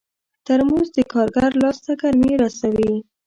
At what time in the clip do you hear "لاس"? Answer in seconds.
1.61-1.77